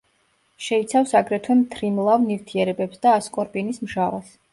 [0.67, 4.33] შეიცავს აგრეთვე მთრიმლავ ნივთიერებებს და ასკორბინის მჟავას.